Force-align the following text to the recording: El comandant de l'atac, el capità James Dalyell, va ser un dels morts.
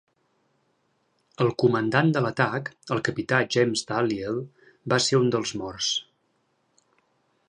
El 1.43 1.51
comandant 1.63 2.09
de 2.15 2.23
l'atac, 2.27 2.71
el 2.95 3.03
capità 3.09 3.43
James 3.57 3.85
Dalyell, 3.91 4.41
va 4.95 4.99
ser 5.09 5.23
un 5.25 5.33
dels 5.37 5.55
morts. 5.63 5.91